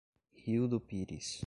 Rio 0.43 0.67
do 0.67 0.79
Pires 0.79 1.39